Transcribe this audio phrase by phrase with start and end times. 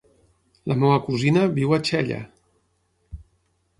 [0.71, 2.19] La meva cosina viu a Xella.